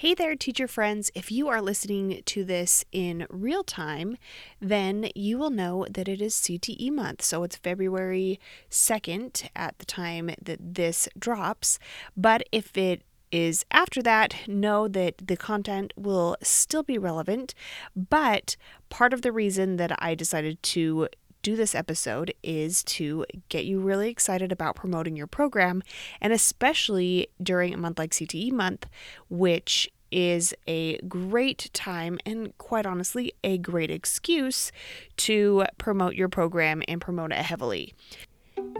[0.00, 1.10] Hey there, teacher friends.
[1.16, 4.16] If you are listening to this in real time,
[4.60, 7.20] then you will know that it is CTE month.
[7.22, 8.38] So it's February
[8.70, 11.80] 2nd at the time that this drops.
[12.16, 17.52] But if it is after that, know that the content will still be relevant.
[17.96, 18.54] But
[18.90, 21.08] part of the reason that I decided to
[21.42, 25.82] do this episode is to get you really excited about promoting your program,
[26.20, 28.86] and especially during a month like CTE month,
[29.28, 34.72] which is a great time and quite honestly a great excuse
[35.16, 37.94] to promote your program and promote it heavily.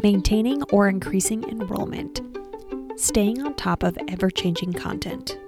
[0.02, 2.20] Maintaining or increasing enrollment,
[2.96, 5.38] staying on top of ever changing content,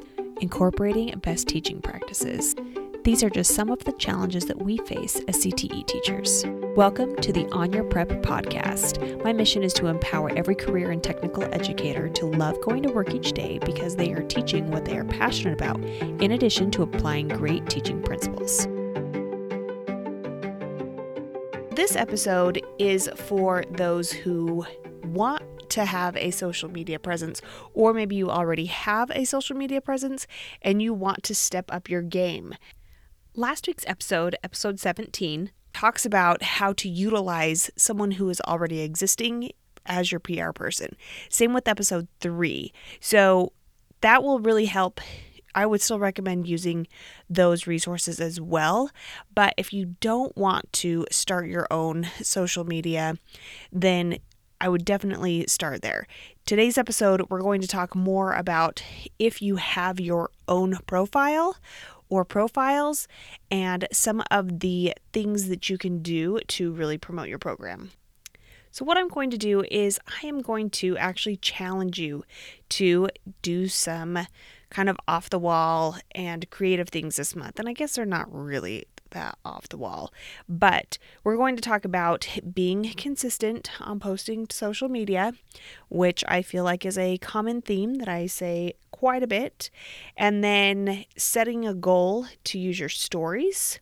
[0.40, 2.54] incorporating best teaching practices.
[3.02, 6.45] These are just some of the challenges that we face as CTE teachers.
[6.77, 9.24] Welcome to the On Your Prep podcast.
[9.24, 13.14] My mission is to empower every career and technical educator to love going to work
[13.14, 17.28] each day because they are teaching what they are passionate about, in addition to applying
[17.28, 18.66] great teaching principles.
[21.74, 24.66] This episode is for those who
[25.07, 27.40] want to have a social media presence,
[27.73, 30.26] or maybe you already have a social media presence
[30.60, 32.54] and you want to step up your game.
[33.41, 39.52] Last week's episode, episode 17, talks about how to utilize someone who is already existing
[39.87, 40.95] as your PR person.
[41.30, 42.71] Same with episode 3.
[43.01, 43.55] So
[44.02, 45.01] that will really help.
[45.55, 46.87] I would still recommend using
[47.30, 48.91] those resources as well.
[49.35, 53.16] But if you don't want to start your own social media,
[53.73, 54.19] then
[54.60, 56.07] I would definitely start there.
[56.45, 58.85] Today's episode, we're going to talk more about
[59.19, 61.57] if you have your own profile
[62.11, 63.09] or profiles
[63.51, 67.91] and some of the things that you can do to really promote your program.
[68.72, 72.22] So, what I'm going to do is, I am going to actually challenge you
[72.71, 73.09] to
[73.43, 74.27] do some
[74.71, 77.59] kind of off the wall and creative things this month.
[77.59, 80.12] And I guess they're not really that off the wall.
[80.49, 85.32] But we're going to talk about being consistent on posting to social media,
[85.88, 89.70] which I feel like is a common theme that I say quite a bit,
[90.16, 93.81] and then setting a goal to use your stories,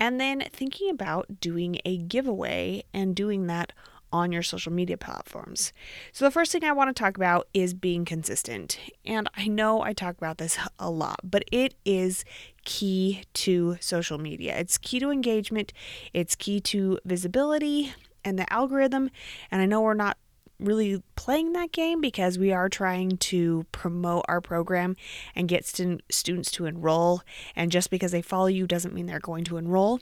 [0.00, 3.72] and then thinking about doing a giveaway and doing that
[4.12, 5.72] on your social media platforms.
[6.12, 8.78] So, the first thing I want to talk about is being consistent.
[9.04, 12.24] And I know I talk about this a lot, but it is
[12.64, 14.56] key to social media.
[14.58, 15.72] It's key to engagement,
[16.12, 17.92] it's key to visibility
[18.24, 19.10] and the algorithm.
[19.50, 20.18] And I know we're not
[20.58, 24.96] really playing that game because we are trying to promote our program
[25.36, 27.22] and get st- students to enroll.
[27.54, 30.00] And just because they follow you doesn't mean they're going to enroll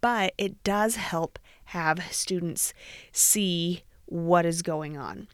[0.00, 1.38] but it does help
[1.72, 2.74] have students
[3.12, 5.28] see what is going on.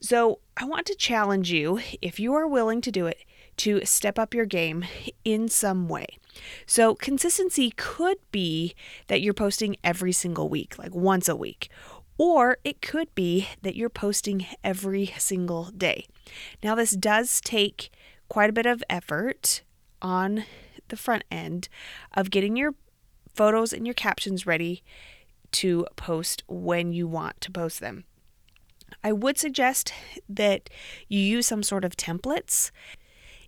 [0.00, 3.18] So, I want to challenge you, if you are willing to do it,
[3.58, 4.84] to step up your game
[5.24, 6.18] in some way.
[6.66, 8.74] So, consistency could be
[9.06, 11.68] that you're posting every single week, like once a week,
[12.18, 16.06] or it could be that you're posting every single day.
[16.64, 17.92] Now, this does take
[18.28, 19.62] quite a bit of effort
[20.00, 20.44] on
[20.88, 21.68] the front end
[22.14, 22.74] of getting your
[23.34, 24.82] photos and your captions ready
[25.52, 28.04] to post when you want to post them.
[29.02, 29.92] I would suggest
[30.28, 30.68] that
[31.08, 32.70] you use some sort of templates.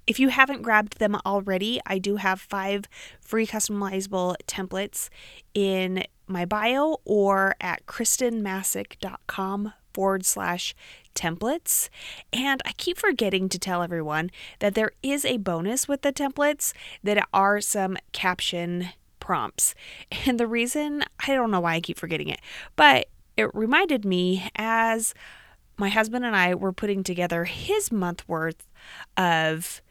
[0.07, 2.85] If you haven't grabbed them already, I do have five
[3.21, 5.09] free customizable templates
[5.55, 10.75] in my bio or at khristenmassic.com forward slash
[11.15, 11.89] templates.
[12.33, 16.73] And I keep forgetting to tell everyone that there is a bonus with the templates
[17.03, 18.91] that are some caption
[19.25, 19.75] prompts.
[20.27, 22.41] And the reason, I don't know why I keep forgetting it,
[22.77, 25.13] but it reminded me as
[25.77, 28.69] my husband and I were putting together his month worth
[29.17, 29.83] of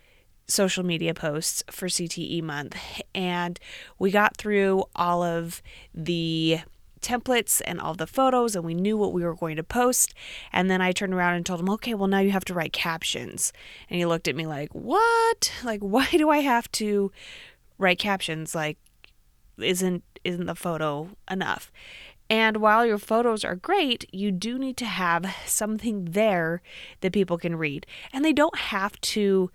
[0.47, 2.77] social media posts for CTE month.
[3.13, 3.59] And
[3.99, 5.61] we got through all of
[5.93, 6.59] the
[7.01, 10.13] templates and all the photos and we knew what we were going to post
[10.53, 12.71] and then I turned around and told him, "Okay, well now you have to write
[12.71, 13.51] captions."
[13.89, 15.51] And he looked at me like, "What?
[15.65, 17.11] Like why do I have to
[17.77, 18.77] write captions like
[19.57, 21.71] isn't isn't the photo enough.
[22.29, 26.61] And while your photos are great, you do need to have something there
[27.01, 27.85] that people can read.
[28.11, 29.51] And they don't have to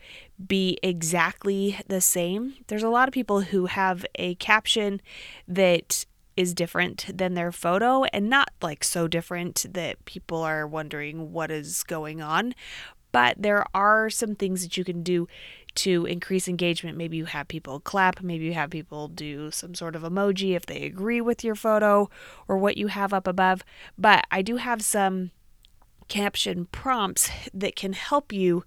[0.46, 2.54] be exactly the same.
[2.66, 5.00] There's a lot of people who have a caption
[5.48, 6.04] that
[6.36, 11.50] is different than their photo and not like so different that people are wondering what
[11.50, 12.54] is going on.
[13.10, 15.26] But there are some things that you can do
[15.78, 16.96] to increase engagement.
[16.96, 20.66] Maybe you have people clap, maybe you have people do some sort of emoji if
[20.66, 22.10] they agree with your photo
[22.46, 23.64] or what you have up above.
[23.96, 25.30] But I do have some
[26.08, 28.64] caption prompts that can help you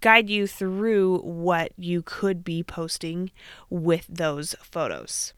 [0.00, 3.30] guide you through what you could be posting
[3.70, 5.32] with those photos.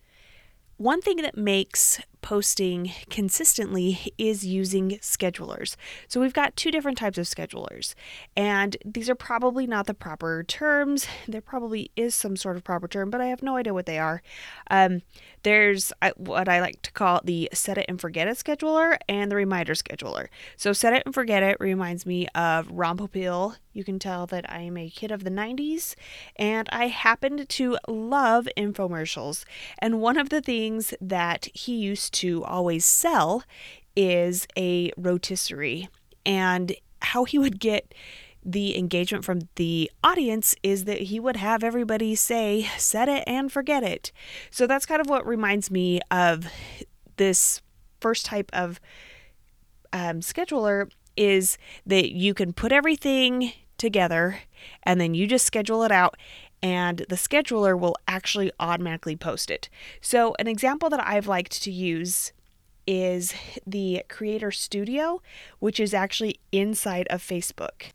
[0.76, 5.76] One thing that makes posting consistently is using schedulers.
[6.08, 7.94] So we've got two different types of schedulers,
[8.34, 11.06] and these are probably not the proper terms.
[11.28, 13.98] There probably is some sort of proper term, but I have no idea what they
[13.98, 14.22] are.
[14.70, 15.02] Um,
[15.42, 19.36] there's what I like to call the set it and forget it scheduler and the
[19.36, 20.28] reminder scheduler.
[20.56, 23.56] So set it and forget it reminds me of Ron Popeil.
[23.74, 25.94] You can tell that I am a kid of the 90s
[26.36, 29.44] and I happened to love infomercials.
[29.78, 33.44] And one of the things that he used to always sell
[33.96, 35.88] is a rotisserie
[36.26, 37.94] and how he would get
[38.44, 43.50] the engagement from the audience is that he would have everybody say, set it and
[43.50, 44.12] forget it.
[44.50, 46.46] So that's kind of what reminds me of
[47.16, 47.62] this
[48.00, 48.80] first type of
[49.92, 51.56] um, scheduler is
[51.86, 54.40] that you can put everything together
[54.82, 56.16] and then you just schedule it out
[56.62, 59.68] and the scheduler will actually automatically post it.
[60.00, 62.32] So, an example that I've liked to use
[62.86, 63.34] is
[63.66, 65.22] the Creator Studio,
[65.58, 67.92] which is actually inside of Facebook.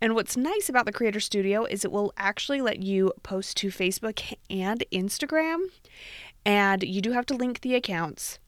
[0.00, 3.68] And what's nice about the Creator Studio is it will actually let you post to
[3.68, 5.64] Facebook and Instagram.
[6.44, 8.38] And you do have to link the accounts,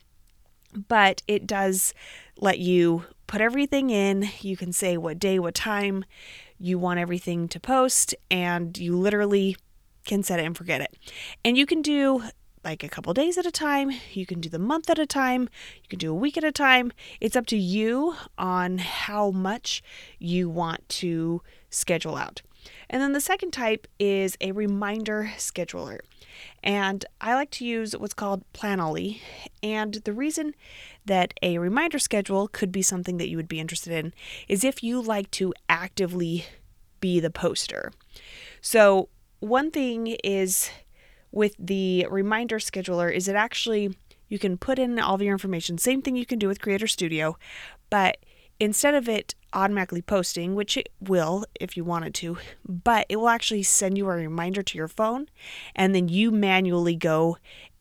[0.88, 1.94] but it does
[2.36, 4.28] let you put everything in.
[4.40, 6.04] You can say what day, what time
[6.58, 9.56] you want everything to post, and you literally
[10.04, 10.96] can set it and forget it.
[11.44, 12.24] And you can do
[12.64, 13.92] like a couple days at a time.
[14.12, 15.42] You can do the month at a time.
[15.82, 16.92] You can do a week at a time.
[17.20, 19.82] It's up to you on how much
[20.18, 22.42] you want to schedule out.
[22.90, 26.00] And then the second type is a reminder scheduler.
[26.62, 29.20] And I like to use what's called Planoly.
[29.62, 30.54] And the reason
[31.08, 34.14] that a reminder schedule could be something that you would be interested in
[34.46, 36.46] is if you like to actively
[37.00, 37.92] be the poster.
[38.60, 39.08] So,
[39.40, 40.70] one thing is
[41.30, 43.94] with the reminder scheduler is it actually
[44.28, 46.86] you can put in all of your information same thing you can do with creator
[46.86, 47.36] studio
[47.90, 48.16] but
[48.58, 53.28] instead of it automatically posting which it will if you wanted to but it will
[53.28, 55.28] actually send you a reminder to your phone
[55.76, 57.36] and then you manually go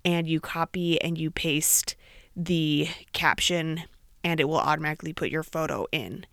[0.05, 1.95] and you copy and you paste
[2.37, 3.83] the caption
[4.23, 6.25] and it will automatically put your photo in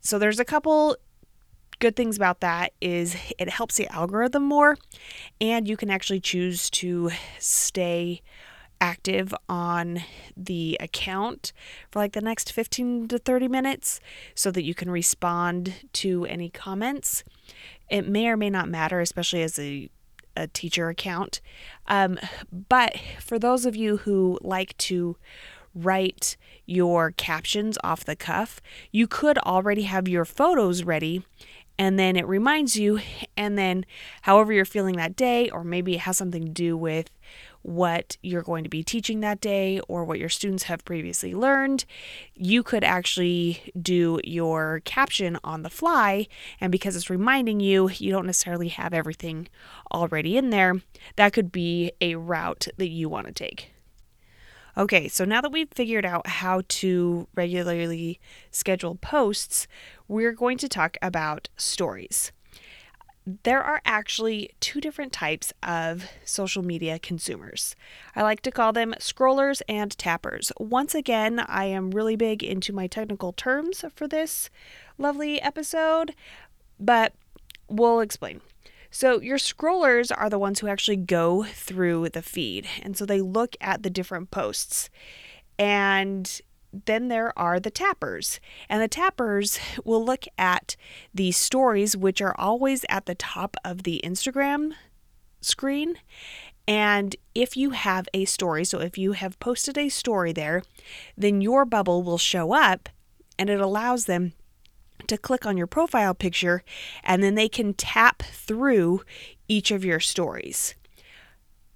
[0.00, 0.96] so there's a couple
[1.78, 4.76] good things about that is it helps the algorithm more
[5.40, 8.22] and you can actually choose to stay
[8.82, 10.02] active on
[10.36, 11.52] the account
[11.90, 14.00] for like the next 15 to 30 minutes
[14.34, 17.22] so that you can respond to any comments.
[17.88, 19.88] It may or may not matter, especially as a
[20.36, 21.40] a teacher account.
[21.86, 22.18] Um,
[22.68, 25.16] but for those of you who like to
[25.74, 26.36] write
[26.66, 31.24] your captions off the cuff, you could already have your photos ready
[31.78, 33.00] and then it reminds you
[33.36, 33.84] and then
[34.22, 37.10] however you're feeling that day or maybe it has something to do with
[37.62, 41.84] what you're going to be teaching that day or what your students have previously learned
[42.34, 46.26] you could actually do your caption on the fly
[46.60, 49.48] and because it's reminding you you don't necessarily have everything
[49.92, 50.74] already in there
[51.16, 53.72] that could be a route that you want to take
[54.74, 58.18] Okay, so now that we've figured out how to regularly
[58.50, 59.66] schedule posts,
[60.08, 62.32] we're going to talk about stories.
[63.24, 67.76] There are actually two different types of social media consumers.
[68.16, 70.50] I like to call them scrollers and tappers.
[70.58, 74.50] Once again, I am really big into my technical terms for this
[74.98, 76.14] lovely episode,
[76.80, 77.12] but
[77.68, 78.40] we'll explain.
[78.90, 82.66] So, your scrollers are the ones who actually go through the feed.
[82.82, 84.90] And so they look at the different posts.
[85.58, 86.40] And
[86.72, 88.40] then there are the tappers.
[88.68, 90.76] And the tappers will look at
[91.14, 94.72] the stories, which are always at the top of the Instagram
[95.40, 95.98] screen.
[96.66, 100.62] And if you have a story, so if you have posted a story there,
[101.16, 102.88] then your bubble will show up
[103.38, 104.32] and it allows them
[105.08, 106.62] to click on your profile picture
[107.02, 109.02] and then they can tap through
[109.48, 110.76] each of your stories.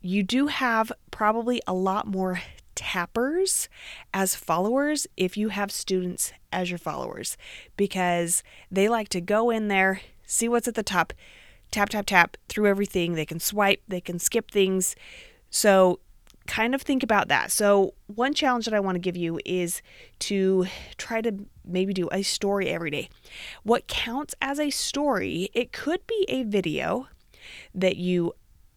[0.00, 2.40] You do have probably a lot more
[2.76, 3.68] tappers
[4.14, 7.36] as followers if you have students as your followers
[7.76, 11.12] because they like to go in there, see what's at the top,
[11.70, 13.14] tap, tap, tap through everything.
[13.14, 14.94] They can swipe, they can skip things.
[15.50, 16.00] So
[16.46, 17.50] kind of think about that.
[17.50, 19.82] So, one challenge that I want to give you is
[20.20, 20.66] to
[20.96, 23.08] try to maybe do a story every day.
[23.62, 27.08] What counts as a story, it could be a video
[27.74, 28.32] that you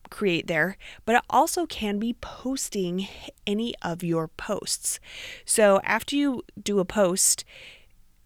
[0.09, 3.07] create there, but it also can be posting
[3.45, 4.99] any of your posts.
[5.45, 7.45] So, after you do a post,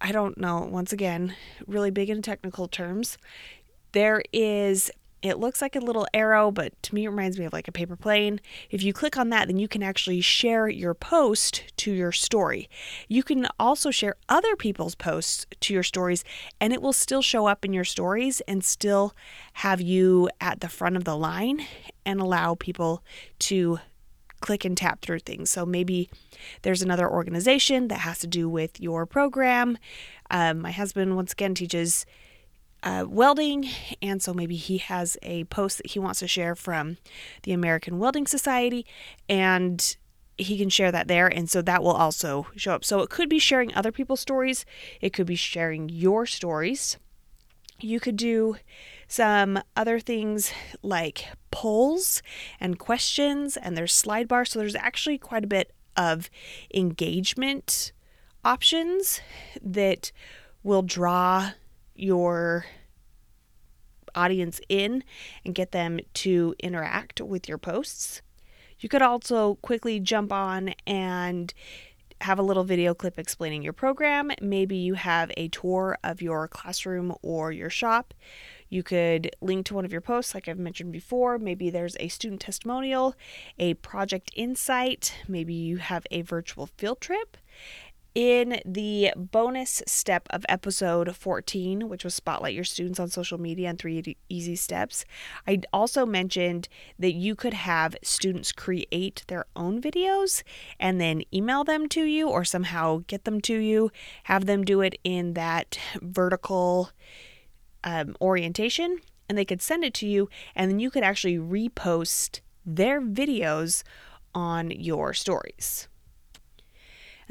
[0.02, 1.36] I don't know, once again,
[1.66, 3.18] really big in technical terms.
[3.94, 4.92] There is
[5.24, 7.72] it looks like a little arrow, but to me, it reminds me of like a
[7.72, 8.42] paper plane.
[8.70, 12.70] If you click on that, then you can actually share your post to your story.
[13.08, 16.26] You can also share other people's posts to your stories,
[16.60, 19.16] and it will still show up in your stories and still
[19.54, 21.66] have you at the front of the line
[22.06, 23.02] and allow people
[23.40, 23.80] to
[24.42, 25.50] click and tap through things.
[25.50, 26.10] So maybe
[26.64, 29.78] there's another organization that has to do with your program.
[30.30, 32.06] Um, my husband, once again, teaches
[32.84, 33.68] uh, welding,
[34.02, 36.98] and so maybe he has a post that he wants to share from
[37.44, 38.86] the American Welding Society,
[39.28, 39.96] and
[40.38, 42.84] he can share that there, and so that will also show up.
[42.84, 44.66] So it could be sharing other people's stories,
[45.02, 46.98] it could be sharing your stories.
[47.80, 48.58] You could do
[49.08, 52.22] some other things like polls
[52.60, 54.46] and questions, and there's slide bar.
[54.46, 56.30] So there's actually quite a bit of
[56.74, 57.92] engagement
[58.44, 59.22] options
[59.62, 60.12] that
[60.64, 61.52] will draw
[61.96, 62.66] your
[64.16, 65.04] audience in
[65.46, 68.22] and get them to interact with your posts.
[68.80, 71.54] You could also quickly jump on and
[72.22, 74.32] have a little video clip explaining your program.
[74.42, 78.14] Maybe you have a tour of your classroom or your shop.
[78.70, 81.38] You could link to one of your posts, like I've mentioned before.
[81.38, 83.16] Maybe there's a student testimonial,
[83.60, 87.38] a project insight, maybe you have a virtual field trip.
[88.16, 93.70] In the bonus step of episode 14, which was Spotlight Your Students on Social Media
[93.70, 95.04] and Three Easy Steps,
[95.48, 100.44] I also mentioned that you could have students create their own videos
[100.80, 103.92] and then email them to you or somehow get them to you,
[104.26, 106.92] have them do it in that vertical
[107.84, 112.42] um, orientation, and they could send it to you, and then you could actually repost
[112.64, 113.82] their videos
[114.36, 115.88] on your stories.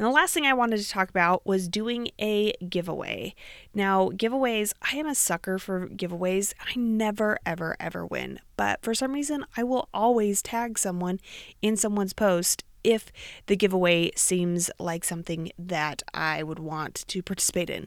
[0.03, 3.37] And the last thing I wanted to talk about was doing a giveaway.
[3.73, 6.55] Now, giveaways, I am a sucker for giveaways.
[6.61, 8.41] I never, ever, ever win.
[8.57, 11.21] But for some reason, I will always tag someone
[11.63, 13.13] in someone's post if
[13.47, 17.87] the giveaway seems like something that I would want to participate in.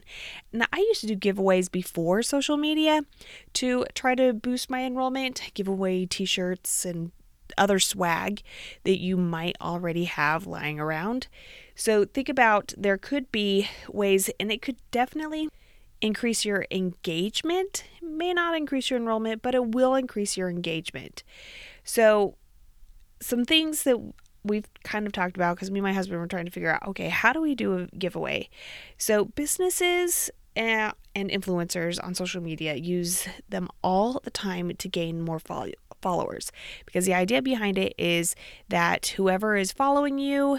[0.54, 3.02] Now, I used to do giveaways before social media
[3.52, 7.12] to try to boost my enrollment, give away t shirts and
[7.56, 8.42] other swag
[8.84, 11.28] that you might already have lying around.
[11.74, 15.48] So think about there could be ways, and it could definitely
[16.00, 17.84] increase your engagement.
[18.00, 21.22] It may not increase your enrollment, but it will increase your engagement.
[21.84, 22.36] So,
[23.20, 23.98] some things that
[24.44, 26.86] we've kind of talked about because me and my husband were trying to figure out
[26.88, 28.48] okay, how do we do a giveaway?
[28.98, 35.22] So, businesses eh, and influencers on social media use them all the time to gain
[35.22, 35.38] more
[36.02, 36.52] followers
[36.84, 38.34] because the idea behind it is
[38.68, 40.58] that whoever is following you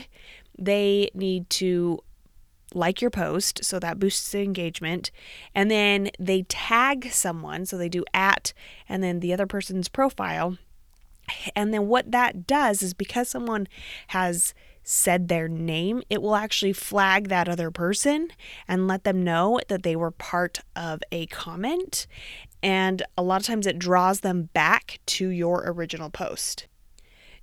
[0.58, 2.00] they need to
[2.74, 5.12] like your post, so that boosts the engagement.
[5.56, 8.54] And then they tag someone, so they do at
[8.90, 10.58] and then the other person's profile.
[11.56, 13.68] And then what that does is because someone
[14.08, 14.54] has
[14.84, 18.30] said their name, it will actually flag that other person
[18.70, 22.08] and let them know that they were part of a comment.
[22.64, 26.68] And a lot of times it draws them back to your original post.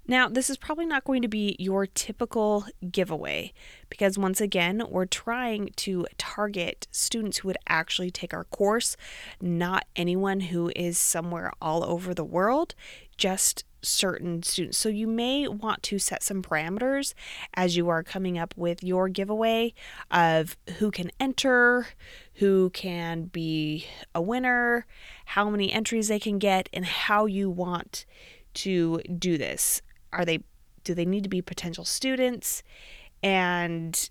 [0.07, 3.55] Now, this is probably not going to be your typical giveaway
[3.89, 8.99] because, once again, we're trying to target students who would actually take our course,
[9.41, 12.75] not anyone who is somewhere all over the world,
[13.17, 14.79] just certain students.
[14.79, 17.15] So, you may want to set some parameters
[17.55, 19.75] as you are coming up with your giveaway
[20.11, 21.89] of who can enter,
[22.35, 24.87] who can be a winner,
[25.27, 28.07] how many entries they can get, and how you want
[28.55, 30.41] to do this are they
[30.85, 32.63] do they need to be potential students
[33.23, 34.11] and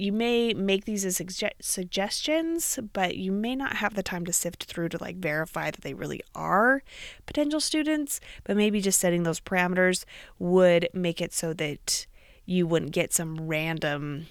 [0.00, 4.32] you may make these as suge- suggestions, but you may not have the time to
[4.32, 6.82] sift through to like verify that they really are
[7.26, 8.18] potential students.
[8.44, 10.04] But maybe just setting those parameters
[10.38, 12.06] would make it so that
[12.46, 14.26] you wouldn't get some random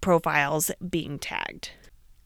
[0.00, 1.70] profiles being tagged.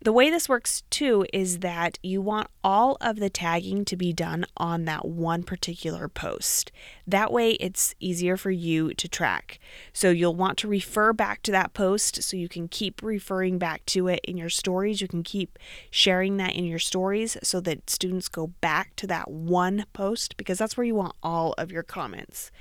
[0.06, 4.12] The way this works too is that you want all of the tagging to be
[4.12, 6.70] done on that one particular post.
[7.08, 9.58] That way, it's easier for you to track.
[9.92, 13.84] So, you'll want to refer back to that post so you can keep referring back
[13.86, 15.00] to it in your stories.
[15.00, 15.58] You can keep
[15.90, 20.58] sharing that in your stories so that students go back to that one post because
[20.58, 22.52] that's where you want all of your comments.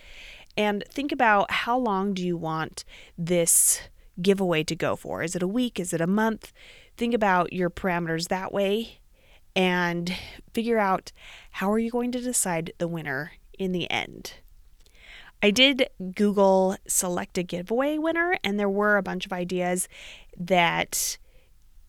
[0.57, 2.85] And think about how long do you want
[3.19, 3.81] this
[4.21, 5.23] giveaway to go for?
[5.23, 5.79] Is it a week?
[5.79, 6.51] Is it a month?
[6.97, 8.99] think about your parameters that way
[9.55, 10.13] and
[10.53, 11.11] figure out
[11.51, 14.33] how are you going to decide the winner in the end.
[15.41, 19.87] I did Google select a giveaway winner and there were a bunch of ideas
[20.37, 21.17] that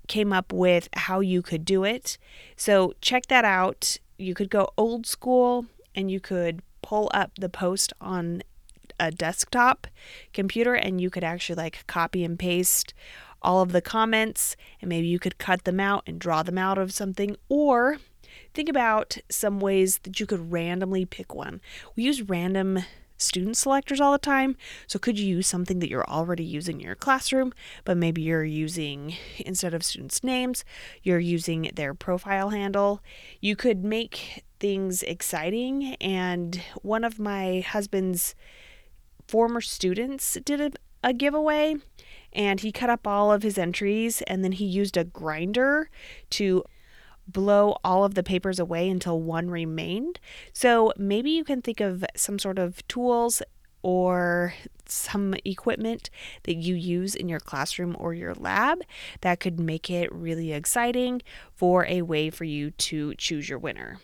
[0.09, 2.18] came up with how you could do it.
[2.56, 3.99] So check that out.
[4.18, 8.42] You could go old school and you could pull up the post on
[8.99, 9.87] a desktop
[10.33, 12.95] computer and you could actually like copy and paste
[13.43, 16.79] all of the comments and maybe you could cut them out and draw them out
[16.79, 17.99] of something or
[18.55, 21.61] think about some ways that you could randomly pick one.
[21.95, 22.81] We use random
[23.19, 24.57] student selectors all the time.
[24.87, 27.53] So could you use something that you're already using in your classroom,
[27.85, 30.65] but maybe you're using instead of students' names,
[31.03, 33.03] you're using their profile handle.
[33.41, 38.35] You could make things exciting and one of my husband's
[39.26, 40.71] former students did a,
[41.02, 41.76] a giveaway
[42.33, 45.90] and he cut up all of his entries and then he used a grinder
[46.30, 46.64] to
[47.28, 50.21] blow all of the papers away until one remained.
[50.52, 53.42] So maybe you can think of some sort of tools
[53.83, 54.54] or
[54.87, 56.11] some equipment
[56.45, 58.83] that you use in your classroom or your lab
[59.21, 61.23] that could make it really exciting
[61.54, 63.99] for a way for you to choose your winner.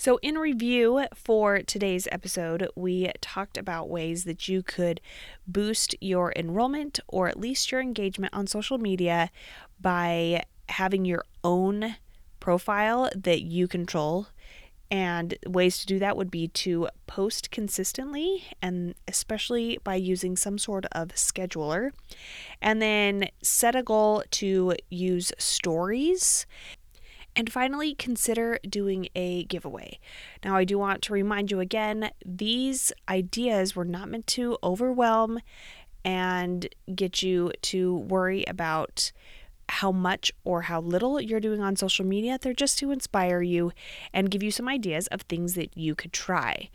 [0.00, 5.00] So, in review for today's episode, we talked about ways that you could
[5.44, 9.28] boost your enrollment or at least your engagement on social media
[9.80, 11.96] by having your own
[12.38, 14.28] profile that you control.
[14.88, 20.58] And ways to do that would be to post consistently, and especially by using some
[20.58, 21.90] sort of scheduler.
[22.62, 26.46] And then set a goal to use stories
[27.38, 30.00] and finally, consider doing a giveaway.
[30.44, 35.38] Now, I do want to remind you again these ideas were not meant to overwhelm
[36.04, 39.12] and get you to worry about
[39.68, 42.38] how much or how little you're doing on social media.
[42.40, 43.70] They're just to inspire you
[44.12, 46.70] and give you some ideas of things that you could try.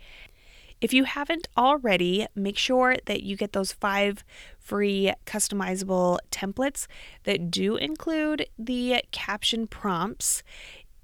[0.84, 4.22] If you haven't already, make sure that you get those five
[4.58, 6.86] free customizable templates
[7.22, 10.42] that do include the caption prompts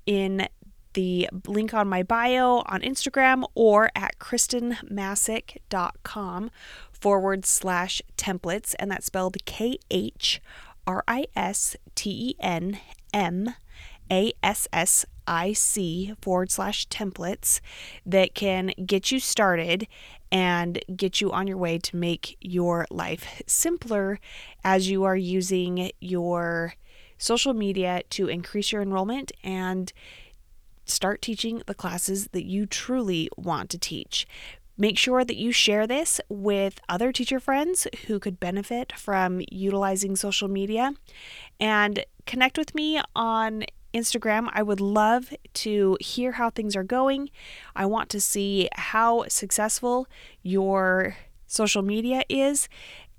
[0.05, 0.49] in
[0.93, 6.51] the link on my bio on Instagram or at khristenmassic.com
[6.93, 8.75] forward slash templates.
[8.79, 10.43] And that's spelled K H
[10.87, 12.79] R I S T E N
[13.15, 13.55] M
[14.13, 17.61] A S S IC forward slash templates
[18.05, 19.87] that can get you started
[20.33, 24.19] and get you on your way to make your life simpler
[24.65, 26.75] as you are using your
[27.19, 29.93] social media to increase your enrollment and
[30.85, 34.27] start teaching the classes that you truly want to teach.
[34.77, 40.17] Make sure that you share this with other teacher friends who could benefit from utilizing
[40.17, 40.95] social media
[41.61, 44.49] and connect with me on Instagram.
[44.53, 47.31] I would love to hear how things are going.
[47.75, 50.07] I want to see how successful
[50.43, 52.69] your social media is,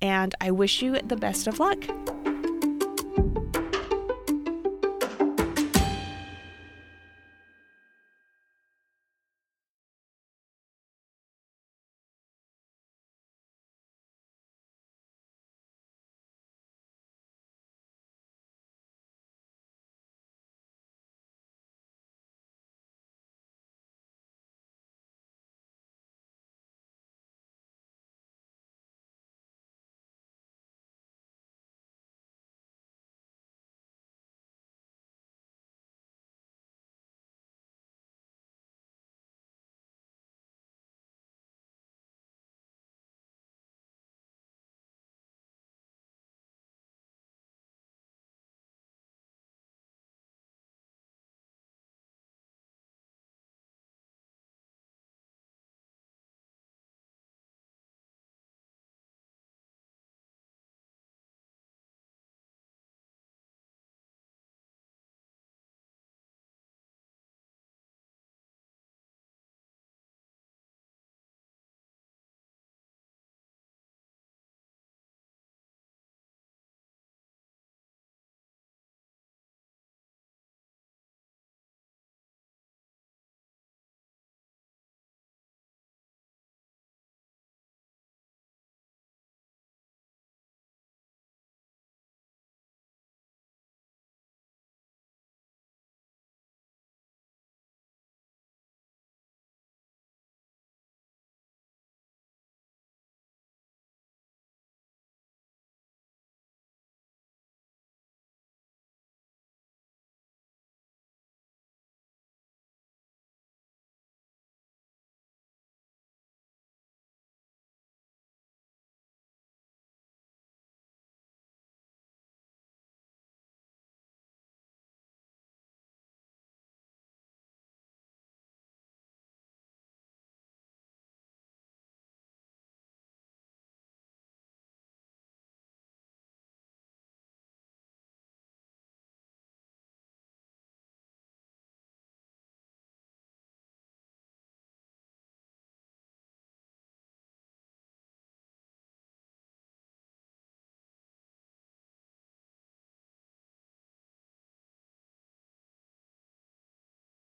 [0.02, 1.84] and I wish you the best of luck.